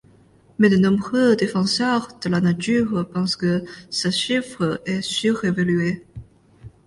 [0.57, 6.03] Mais de nombreux défenseurs de la nature pensent que ce chiffre est surévalué.